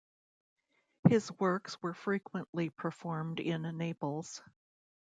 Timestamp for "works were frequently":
1.33-2.71